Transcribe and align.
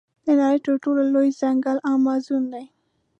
د 0.25 0.27
نړۍ 0.39 0.57
تر 0.65 0.73
ټولو 0.83 1.01
لوی 1.13 1.29
ځنګل 1.39 1.77
امازون 1.93 2.43
دی. 2.53 2.65